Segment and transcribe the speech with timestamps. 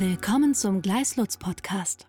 [0.00, 2.06] Willkommen zum Gleislutz Podcast.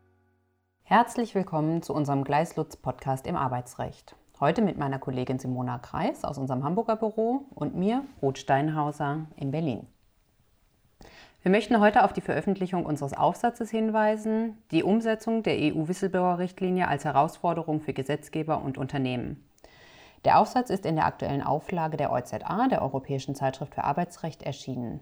[0.83, 4.15] Herzlich willkommen zu unserem Gleislutz Podcast im Arbeitsrecht.
[4.39, 9.49] Heute mit meiner Kollegin Simona Kreis aus unserem Hamburger Büro und mir, Ruth Steinhauser, in
[9.49, 9.87] Berlin.
[11.41, 17.81] Wir möchten heute auf die Veröffentlichung unseres Aufsatzes hinweisen, die Umsetzung der EU-Whistleblower-Richtlinie als Herausforderung
[17.81, 19.43] für Gesetzgeber und Unternehmen.
[20.25, 24.99] Der Aufsatz ist in der aktuellen Auflage der EuZA, der Europäischen Zeitschrift für Arbeitsrecht, erschienen.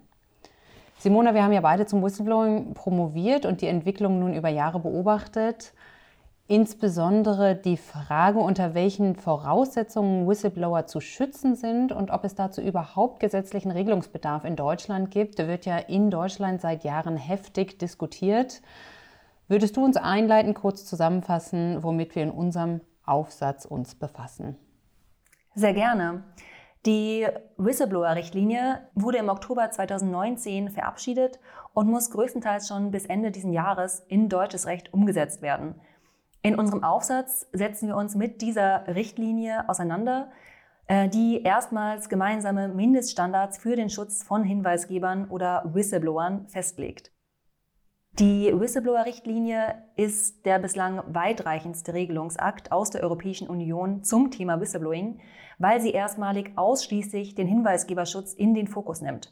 [0.99, 5.73] Simona, wir haben ja beide zum Whistleblowing promoviert und die Entwicklung nun über Jahre beobachtet.
[6.47, 13.19] Insbesondere die Frage, unter welchen Voraussetzungen Whistleblower zu schützen sind und ob es dazu überhaupt
[13.19, 18.61] gesetzlichen Regelungsbedarf in Deutschland gibt, wird ja in Deutschland seit Jahren heftig diskutiert.
[19.49, 24.57] Würdest du uns einleiten, kurz zusammenfassen, womit wir in unserem Aufsatz uns befassen?
[25.53, 26.23] Sehr gerne.
[26.87, 27.27] Die
[27.57, 31.37] Whistleblower-Richtlinie wurde im Oktober 2019 verabschiedet
[31.73, 35.75] und muss größtenteils schon bis Ende dieses Jahres in deutsches Recht umgesetzt werden.
[36.43, 40.31] In unserem Aufsatz setzen wir uns mit dieser Richtlinie auseinander,
[40.87, 47.11] äh, die erstmals gemeinsame Mindeststandards für den Schutz von Hinweisgebern oder Whistleblowern festlegt.
[48.19, 55.19] Die Whistleblower-Richtlinie ist der bislang weitreichendste Regelungsakt aus der Europäischen Union zum Thema Whistleblowing,
[55.59, 59.31] weil sie erstmalig ausschließlich den Hinweisgeberschutz in den Fokus nimmt.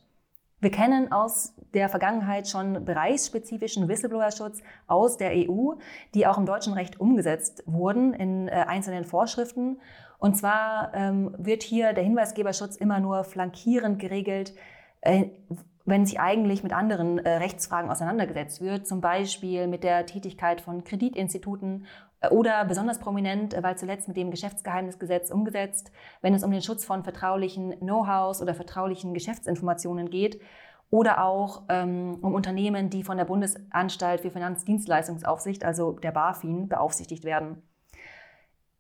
[0.59, 5.73] Wir kennen aus der Vergangenheit schon bereichsspezifischen Whistleblower-Schutz aus der EU,
[6.13, 9.79] die auch im deutschen Recht umgesetzt wurden in äh, einzelnen Vorschriften.
[10.19, 14.53] Und zwar ähm, wird hier der Hinweisgeberschutz immer nur flankierend geregelt,
[15.01, 15.29] äh,
[15.85, 20.83] wenn sich eigentlich mit anderen äh, Rechtsfragen auseinandergesetzt wird, zum Beispiel mit der Tätigkeit von
[20.83, 21.85] Kreditinstituten
[22.21, 25.91] äh, oder besonders prominent, äh, weil zuletzt mit dem Geschäftsgeheimnisgesetz umgesetzt,
[26.21, 30.41] wenn es um den Schutz von vertraulichen Know-hows oder vertraulichen Geschäftsinformationen geht
[30.89, 37.23] oder auch ähm, um Unternehmen, die von der Bundesanstalt für Finanzdienstleistungsaufsicht, also der BaFin, beaufsichtigt
[37.23, 37.61] werden.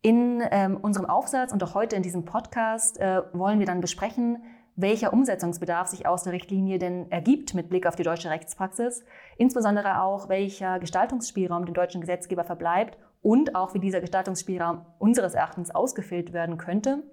[0.01, 4.43] In ähm, unserem Aufsatz und auch heute in diesem Podcast äh, wollen wir dann besprechen,
[4.75, 9.05] welcher Umsetzungsbedarf sich aus der Richtlinie denn ergibt mit Blick auf die deutsche Rechtspraxis,
[9.37, 15.73] insbesondere auch welcher Gestaltungsspielraum dem deutschen Gesetzgeber verbleibt und auch wie dieser Gestaltungsspielraum unseres Erachtens
[15.73, 17.03] ausgefüllt werden könnte.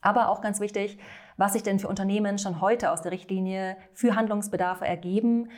[0.00, 0.98] Aber auch ganz wichtig,
[1.36, 5.48] was sich denn für Unternehmen schon heute aus der Richtlinie für Handlungsbedarfe ergeben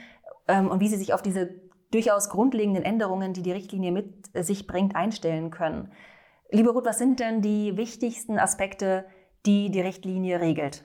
[0.47, 1.49] ähm, und wie sie sich auf diese
[1.91, 5.91] durchaus grundlegenden Änderungen, die die Richtlinie mit sich bringt, einstellen können.
[6.51, 9.07] Liebe Ruth, was sind denn die wichtigsten Aspekte,
[9.47, 10.85] die die Richtlinie regelt?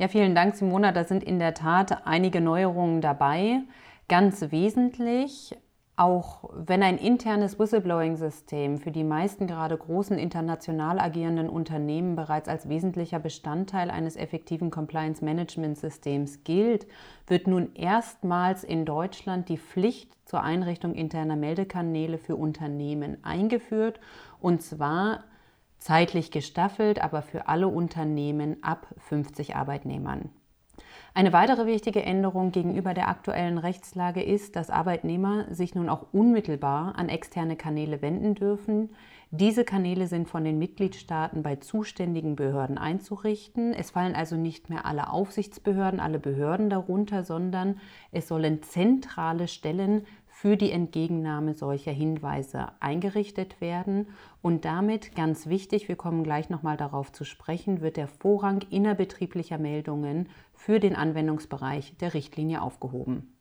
[0.00, 0.92] Ja, vielen Dank, Simona.
[0.92, 3.62] Da sind in der Tat einige Neuerungen dabei.
[4.08, 5.56] Ganz wesentlich,
[5.96, 12.68] auch wenn ein internes Whistleblowing-System für die meisten gerade großen international agierenden Unternehmen bereits als
[12.68, 16.86] wesentlicher Bestandteil eines effektiven Compliance-Management-Systems gilt,
[17.26, 23.98] wird nun erstmals in Deutschland die Pflicht zur Einrichtung interner Meldekanäle für Unternehmen eingeführt,
[24.40, 25.24] und zwar
[25.78, 30.30] zeitlich gestaffelt, aber für alle Unternehmen ab 50 Arbeitnehmern.
[31.14, 36.96] Eine weitere wichtige Änderung gegenüber der aktuellen Rechtslage ist, dass Arbeitnehmer sich nun auch unmittelbar
[36.96, 38.90] an externe Kanäle wenden dürfen.
[39.30, 43.74] Diese Kanäle sind von den Mitgliedstaaten bei zuständigen Behörden einzurichten.
[43.74, 47.80] Es fallen also nicht mehr alle Aufsichtsbehörden, alle Behörden darunter, sondern
[48.12, 50.06] es sollen zentrale Stellen
[50.40, 54.06] für die Entgegennahme solcher Hinweise eingerichtet werden.
[54.40, 59.58] Und damit, ganz wichtig, wir kommen gleich nochmal darauf zu sprechen, wird der Vorrang innerbetrieblicher
[59.58, 63.36] Meldungen für den Anwendungsbereich der Richtlinie aufgehoben.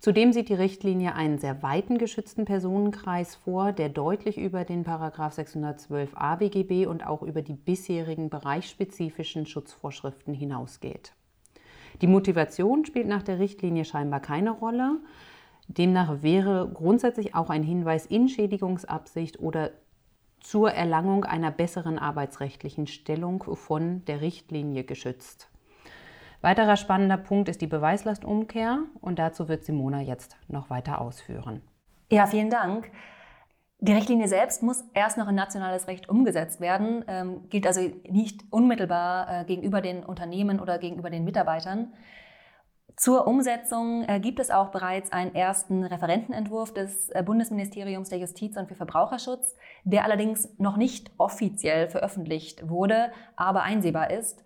[0.00, 6.10] Zudem sieht die Richtlinie einen sehr weiten geschützten Personenkreis vor, der deutlich über den 612
[6.16, 11.12] a BGB und auch über die bisherigen bereichsspezifischen Schutzvorschriften hinausgeht.
[12.02, 14.98] Die Motivation spielt nach der Richtlinie scheinbar keine Rolle.
[15.68, 19.70] Demnach wäre grundsätzlich auch ein Hinweis in Schädigungsabsicht oder
[20.40, 25.50] zur Erlangung einer besseren arbeitsrechtlichen Stellung von der Richtlinie geschützt.
[26.40, 31.62] Weiterer spannender Punkt ist die Beweislastumkehr und dazu wird Simona jetzt noch weiter ausführen.
[32.10, 32.90] Ja, vielen Dank.
[33.80, 38.44] Die Richtlinie selbst muss erst noch in nationales Recht umgesetzt werden, ähm, gilt also nicht
[38.50, 41.92] unmittelbar äh, gegenüber den Unternehmen oder gegenüber den Mitarbeitern.
[42.96, 48.56] Zur Umsetzung äh, gibt es auch bereits einen ersten Referentenentwurf des äh, Bundesministeriums der Justiz
[48.56, 49.54] und für Verbraucherschutz,
[49.84, 54.42] der allerdings noch nicht offiziell veröffentlicht wurde, aber einsehbar ist.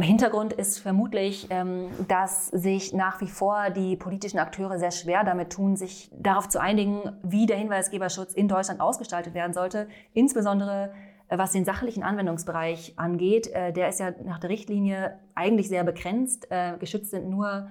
[0.00, 5.50] Hintergrund ist vermutlich, ähm, dass sich nach wie vor die politischen Akteure sehr schwer damit
[5.50, 10.92] tun, sich darauf zu einigen, wie der Hinweisgeberschutz in Deutschland ausgestaltet werden sollte, insbesondere
[11.30, 16.46] was den sachlichen Anwendungsbereich angeht, äh, der ist ja nach der Richtlinie eigentlich sehr begrenzt.
[16.50, 17.70] Äh, geschützt sind nur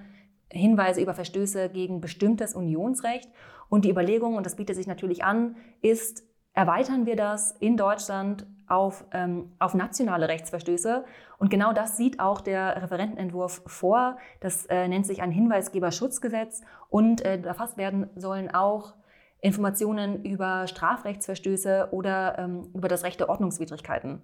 [0.50, 3.28] Hinweise über Verstöße gegen bestimmtes Unionsrecht.
[3.68, 6.24] Und die Überlegung, und das bietet sich natürlich an, ist,
[6.54, 11.04] erweitern wir das in Deutschland auf, ähm, auf nationale Rechtsverstöße.
[11.38, 14.18] Und genau das sieht auch der Referentenentwurf vor.
[14.40, 18.94] Das äh, nennt sich ein Hinweisgeberschutzgesetz und äh, erfasst werden sollen auch
[19.40, 24.20] Informationen über Strafrechtsverstöße oder ähm, über das Recht der Ordnungswidrigkeiten.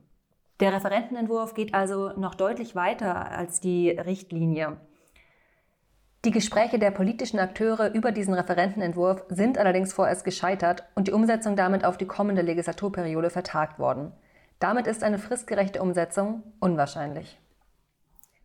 [0.60, 4.76] Der Referentenentwurf geht also noch deutlich weiter als die Richtlinie.
[6.24, 11.54] Die Gespräche der politischen Akteure über diesen Referentenentwurf sind allerdings vorerst gescheitert und die Umsetzung
[11.54, 14.12] damit auf die kommende Legislaturperiode vertagt worden.
[14.58, 17.38] Damit ist eine fristgerechte Umsetzung unwahrscheinlich.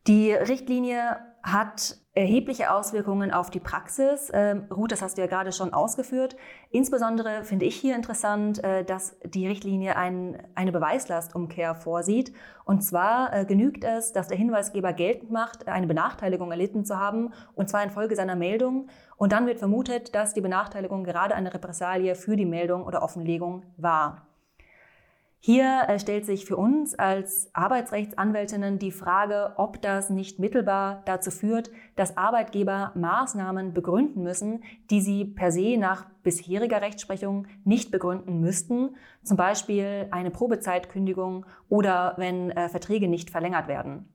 [0.08, 4.30] Die Richtlinie hat erhebliche Auswirkungen auf die Praxis.
[4.34, 6.36] Ähm, Ruth, das hast du ja gerade schon ausgeführt.
[6.70, 12.34] Insbesondere finde ich hier interessant, äh, dass die Richtlinie ein, eine Beweislastumkehr vorsieht.
[12.66, 17.32] Und zwar äh, genügt es, dass der Hinweisgeber geltend macht, eine Benachteiligung erlitten zu haben,
[17.56, 18.88] und zwar infolge seiner Meldung.
[19.16, 23.64] Und dann wird vermutet, dass die Benachteiligung gerade eine Repressalie für die Meldung oder Offenlegung
[23.78, 24.29] war.
[25.42, 31.32] Hier äh, stellt sich für uns als Arbeitsrechtsanwältinnen die Frage, ob das nicht mittelbar dazu
[31.32, 38.42] führt, dass Arbeitgeber Maßnahmen begründen müssen, die sie per se nach bisheriger Rechtsprechung nicht begründen
[38.42, 44.14] müssten, zum Beispiel eine Probezeitkündigung oder wenn äh, Verträge nicht verlängert werden.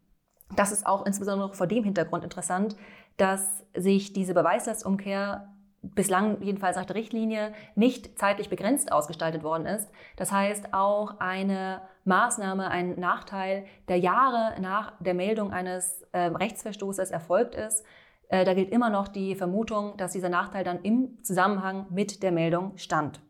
[0.56, 2.76] Das ist auch insbesondere vor dem Hintergrund interessant,
[3.16, 5.53] dass sich diese Beweislastumkehr
[5.94, 9.90] bislang jedenfalls nach der Richtlinie nicht zeitlich begrenzt ausgestaltet worden ist.
[10.16, 17.10] Das heißt, auch eine Maßnahme, ein Nachteil, der Jahre nach der Meldung eines äh, Rechtsverstoßes
[17.10, 17.84] erfolgt ist,
[18.28, 22.32] äh, da gilt immer noch die Vermutung, dass dieser Nachteil dann im Zusammenhang mit der
[22.32, 23.20] Meldung stand.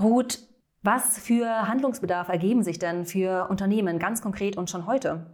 [0.00, 0.38] Ruth,
[0.82, 5.26] was für Handlungsbedarf ergeben sich denn für Unternehmen ganz konkret und schon heute?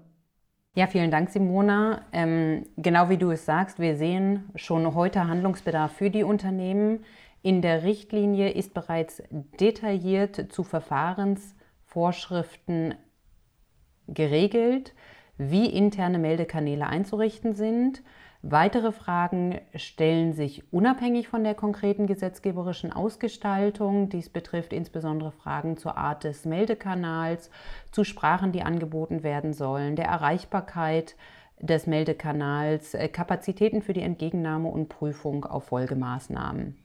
[0.75, 2.03] Ja, vielen Dank, Simona.
[2.13, 7.05] Ähm, genau wie du es sagst, wir sehen schon heute Handlungsbedarf für die Unternehmen.
[7.43, 12.95] In der Richtlinie ist bereits detailliert zu Verfahrensvorschriften
[14.07, 14.95] geregelt,
[15.37, 18.03] wie interne Meldekanäle einzurichten sind
[18.43, 24.11] Weitere Fragen stellen sich unabhängig von der konkreten gesetzgeberischen Ausgestaltung.
[24.11, 27.51] Dies betrifft insbesondere Fragen zur Art des Meldekanals,
[27.91, 31.17] zu Sprachen, die angeboten werden sollen, der Erreichbarkeit
[31.59, 36.77] des Meldekanals, äh, Kapazitäten für die Entgegennahme und Prüfung auf Folgemaßnahmen.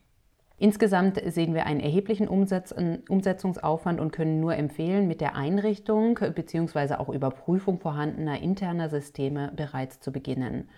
[0.59, 2.73] Insgesamt sehen wir einen erheblichen Umsetz
[3.09, 6.95] Umsetzungsaufwand und können nur empfehlen, mit der Einrichtung bzw.
[6.95, 10.69] auch Überprüfung vorhandener interner Systeme bereits zu beginnen.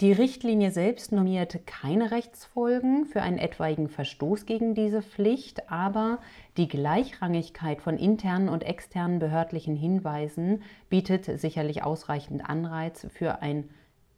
[0.00, 6.18] Die Richtlinie selbst normiert keine Rechtsfolgen für einen etwaigen Verstoß gegen diese Pflicht, aber
[6.56, 13.70] die Gleichrangigkeit von internen und externen behördlichen Hinweisen bietet sicherlich ausreichend Anreiz für ein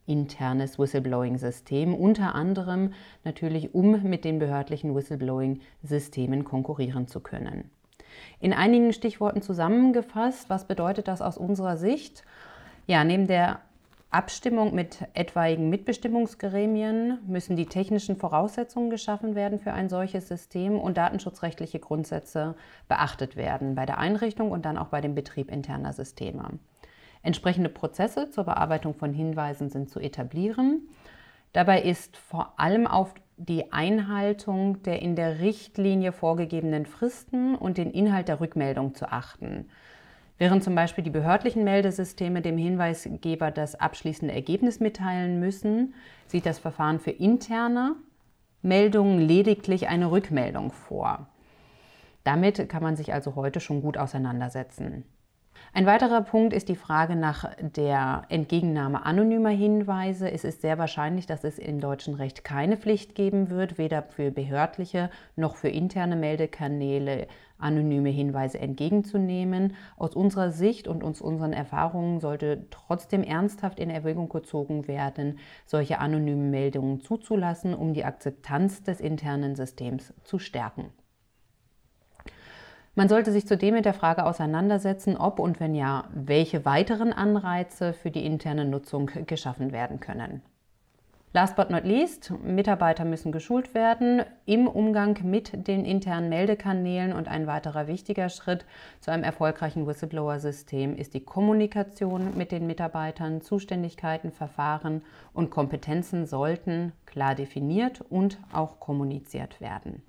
[0.09, 7.69] internes Whistleblowing-System, unter anderem natürlich, um mit den behördlichen Whistleblowing-Systemen konkurrieren zu können.
[8.39, 12.23] In einigen Stichworten zusammengefasst, was bedeutet das aus unserer Sicht?
[12.87, 13.59] Ja, neben der
[14.11, 20.97] Abstimmung mit etwaigen Mitbestimmungsgremien müssen die technischen Voraussetzungen geschaffen werden für ein solches System und
[20.97, 22.55] datenschutzrechtliche Grundsätze
[22.87, 26.57] beachtet werden bei der Einrichtung und dann auch bei dem Betrieb interner Systeme.
[27.21, 30.87] Entsprechende Prozesse zur Bearbeitung von Hinweisen sind zu etablieren.
[31.53, 37.91] Dabei ist vor allem auf die Einhaltung der in der Richtlinie vorgegebenen Fristen und den
[37.91, 39.69] Inhalt der Rückmeldung zu achten.
[40.37, 45.93] Während zum Beispiel die behördlichen Meldesysteme dem Hinweisgeber das abschließende Ergebnis mitteilen müssen,
[46.27, 47.95] sieht das Verfahren für interne
[48.61, 51.27] Meldungen lediglich eine Rückmeldung vor.
[52.23, 55.03] Damit kann man sich also heute schon gut auseinandersetzen.
[55.71, 60.31] Ein weiterer Punkt ist die Frage nach der Entgegennahme anonymer Hinweise.
[60.31, 64.31] Es ist sehr wahrscheinlich, dass es im deutschen Recht keine Pflicht geben wird, weder für
[64.31, 67.27] behördliche noch für interne Meldekanäle
[67.59, 69.75] anonyme Hinweise entgegenzunehmen.
[69.97, 75.99] Aus unserer Sicht und aus unseren Erfahrungen sollte trotzdem ernsthaft in Erwägung gezogen werden, solche
[75.99, 80.85] anonymen Meldungen zuzulassen, um die Akzeptanz des internen Systems zu stärken.
[82.99, 87.93] Man sollte sich zudem mit der Frage auseinandersetzen, ob und wenn ja, welche weiteren Anreize
[87.93, 90.41] für die interne Nutzung geschaffen werden können.
[91.31, 97.29] Last but not least, Mitarbeiter müssen geschult werden im Umgang mit den internen Meldekanälen und
[97.29, 98.65] ein weiterer wichtiger Schritt
[98.99, 103.39] zu einem erfolgreichen Whistleblower-System ist die Kommunikation mit den Mitarbeitern.
[103.39, 110.03] Zuständigkeiten, Verfahren und Kompetenzen sollten klar definiert und auch kommuniziert werden.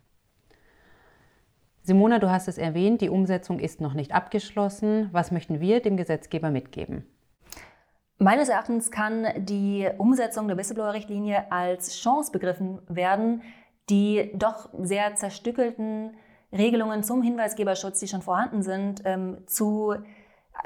[1.90, 5.08] Simona, du hast es erwähnt, die Umsetzung ist noch nicht abgeschlossen.
[5.10, 7.04] Was möchten wir dem Gesetzgeber mitgeben?
[8.16, 13.42] Meines Erachtens kann die Umsetzung der Whistleblower-Richtlinie als Chance begriffen werden,
[13.88, 16.12] die doch sehr zerstückelten
[16.52, 19.96] Regelungen zum Hinweisgeberschutz, die schon vorhanden sind, ähm, zu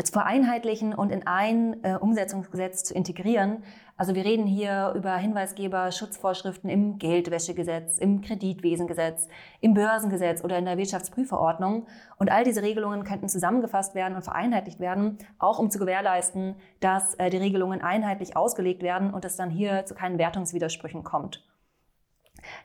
[0.02, 3.62] zu vereinheitlichen und in ein äh, Umsetzungsgesetz zu integrieren.
[3.96, 9.28] Also wir reden hier über Hinweisgeberschutzvorschriften im Geldwäschegesetz, im Kreditwesengesetz,
[9.60, 11.86] im Börsengesetz oder in der Wirtschaftsprüfverordnung.
[12.18, 17.14] Und all diese Regelungen könnten zusammengefasst werden und vereinheitlicht werden, auch um zu gewährleisten, dass
[17.14, 21.44] äh, die Regelungen einheitlich ausgelegt werden und es dann hier zu keinen Wertungswidersprüchen kommt.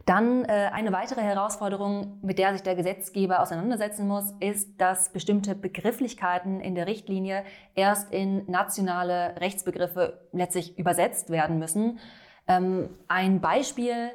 [0.10, 5.54] Dann äh, eine weitere Herausforderung, mit der sich der Gesetzgeber auseinandersetzen muss, ist, dass bestimmte
[5.54, 7.44] Begrifflichkeiten in der Richtlinie
[7.76, 12.00] erst in nationale Rechtsbegriffe letztlich übersetzt werden müssen.
[12.48, 14.10] Ähm, ein Beispiel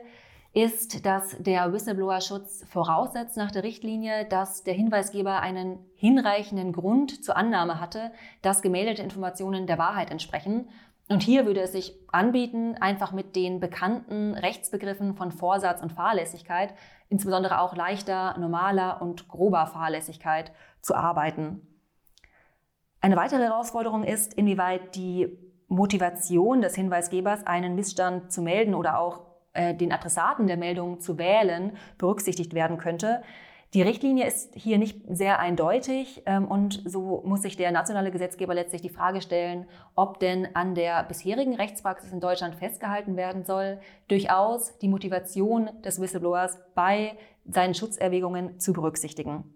[0.53, 7.37] ist, dass der Whistleblower-Schutz voraussetzt nach der Richtlinie, dass der Hinweisgeber einen hinreichenden Grund zur
[7.37, 8.11] Annahme hatte,
[8.43, 10.69] dass gemeldete Informationen der Wahrheit entsprechen.
[11.09, 16.75] Und hier würde es sich anbieten, einfach mit den bekannten Rechtsbegriffen von Vorsatz und Fahrlässigkeit,
[17.09, 21.67] insbesondere auch leichter, normaler und grober Fahrlässigkeit, zu arbeiten.
[23.01, 29.27] Eine weitere Herausforderung ist, inwieweit die Motivation des Hinweisgebers, einen Missstand zu melden oder auch
[29.53, 33.23] äh, den Adressaten der Meldung zu wählen, berücksichtigt werden könnte.
[33.75, 38.55] Die Richtlinie ist hier nicht sehr eindeutig ähm, und so muss sich der nationale Gesetzgeber
[38.55, 39.67] letztlich die Frage stellen,
[39.97, 46.01] ob denn an der bisherigen Rechtspraxis in Deutschland festgehalten werden soll, durchaus die Motivation des
[46.01, 49.53] Whistleblowers bei seinen Schutzerwägungen zu berücksichtigen.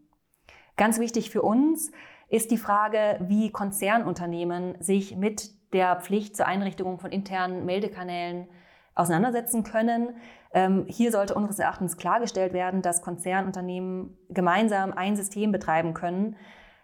[0.77, 1.93] Ganz wichtig für uns
[2.29, 8.49] ist die Frage, wie Konzernunternehmen sich mit der Pflicht zur Einrichtung von internen Meldekanälen
[8.97, 10.17] auseinandersetzen können.
[10.53, 16.37] Ähm, hier sollte unseres Erachtens klargestellt werden, dass Konzernunternehmen gemeinsam ein System betreiben können,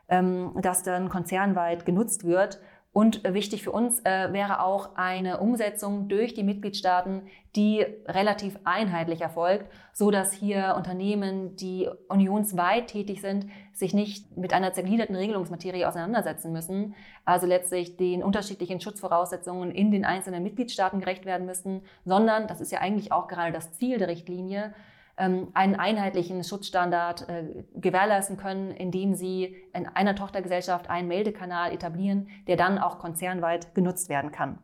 [0.08, 2.60] ähm, das dann konzernweit genutzt wird
[2.94, 7.22] und wichtig für uns äh, wäre auch eine Umsetzung durch die Mitgliedstaaten,
[7.56, 14.52] die relativ einheitlich erfolgt, so dass hier Unternehmen, die unionsweit tätig sind, sich nicht mit
[14.52, 21.26] einer zergliederten Regelungsmaterie auseinandersetzen müssen, also letztlich den unterschiedlichen Schutzvoraussetzungen in den einzelnen Mitgliedstaaten gerecht
[21.26, 24.72] werden müssen, sondern, das ist ja eigentlich auch gerade das Ziel der Richtlinie,
[25.16, 32.28] ähm, einen einheitlichen Schutzstandard äh, gewährleisten können, indem sie in einer Tochtergesellschaft einen Meldekanal etablieren,
[32.46, 34.58] der dann auch konzernweit genutzt werden kann.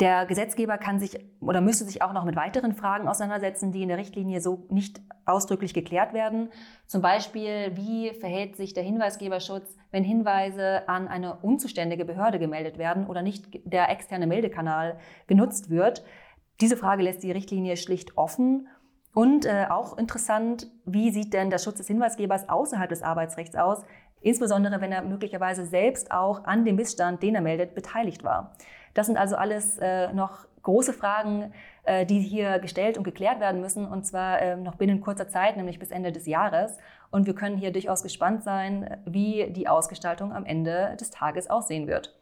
[0.00, 3.88] Der Gesetzgeber kann sich oder müsste sich auch noch mit weiteren Fragen auseinandersetzen, die in
[3.88, 6.50] der Richtlinie so nicht ausdrücklich geklärt werden.
[6.86, 13.06] Zum Beispiel, wie verhält sich der Hinweisgeberschutz, wenn Hinweise an eine unzuständige Behörde gemeldet werden
[13.08, 16.04] oder nicht der externe Meldekanal genutzt wird.
[16.60, 18.68] Diese Frage lässt die Richtlinie schlicht offen
[19.18, 23.82] und äh, auch interessant, wie sieht denn der Schutz des Hinweisgebers außerhalb des Arbeitsrechts aus,
[24.20, 28.54] insbesondere wenn er möglicherweise selbst auch an dem Missstand, den er meldet, beteiligt war.
[28.94, 33.60] Das sind also alles äh, noch große Fragen, äh, die hier gestellt und geklärt werden
[33.60, 36.78] müssen, und zwar äh, noch binnen kurzer Zeit, nämlich bis Ende des Jahres.
[37.10, 41.88] Und wir können hier durchaus gespannt sein, wie die Ausgestaltung am Ende des Tages aussehen
[41.88, 42.16] wird.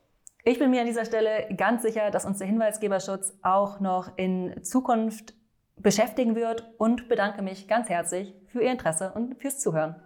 [0.44, 4.64] Ich bin mir an dieser Stelle ganz sicher, dass uns der Hinweisgeberschutz auch noch in
[4.64, 5.34] Zukunft
[5.82, 9.96] beschäftigen wird und bedanke mich ganz herzlich für Ihr Interesse und fürs Zuhören.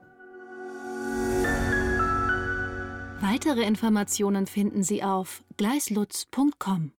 [3.21, 6.89] Weitere Informationen finden Sie auf gleislutz.com.